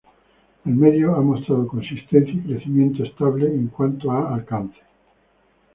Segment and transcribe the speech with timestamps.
[0.65, 4.79] El medio ha mostrado consistencia y crecimiento estable en cuanto a alcance.